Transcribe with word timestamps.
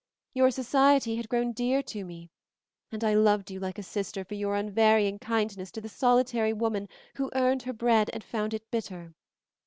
Your 0.33 0.49
society 0.49 1.15
had 1.17 1.29
grown 1.29 1.51
dear 1.51 1.83
to 1.83 2.03
me, 2.03 2.31
and 2.91 3.03
I 3.03 3.13
loved 3.13 3.51
you 3.51 3.59
like 3.59 3.77
a 3.77 3.83
sister 3.83 4.25
for 4.25 4.33
your 4.33 4.55
unvarying 4.55 5.19
kindness 5.19 5.69
to 5.73 5.79
the 5.81 5.89
solitary 5.89 6.53
woman 6.53 6.89
who 7.17 7.29
earned 7.35 7.61
her 7.61 7.73
bread 7.73 8.09
and 8.11 8.23
found 8.23 8.55
it 8.55 8.65
bitter. 8.71 9.13